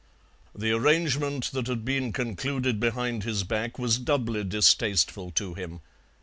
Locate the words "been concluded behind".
1.85-3.23